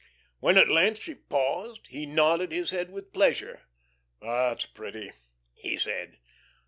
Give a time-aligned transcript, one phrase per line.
[0.39, 3.67] When at length she paused, he nodded his head with pleasure.
[4.19, 5.11] "That's pretty,"
[5.53, 6.17] he said.